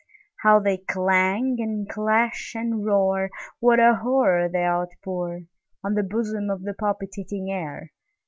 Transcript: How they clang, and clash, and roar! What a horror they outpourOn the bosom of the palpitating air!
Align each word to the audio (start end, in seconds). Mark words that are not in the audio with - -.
How 0.41 0.57
they 0.57 0.77
clang, 0.77 1.57
and 1.59 1.87
clash, 1.87 2.55
and 2.55 2.83
roar! 2.83 3.29
What 3.59 3.79
a 3.79 3.93
horror 4.01 4.49
they 4.49 4.65
outpourOn 4.65 5.45
the 5.93 6.01
bosom 6.01 6.49
of 6.49 6.63
the 6.63 6.73
palpitating 6.73 7.51
air! 7.51 7.91